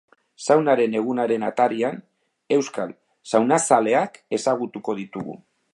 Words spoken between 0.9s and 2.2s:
egunaren atarian,